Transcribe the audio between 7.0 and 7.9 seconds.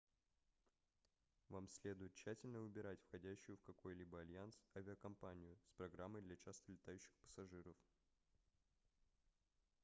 пассажиров